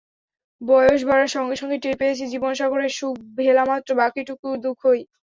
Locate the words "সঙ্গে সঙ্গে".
1.35-1.77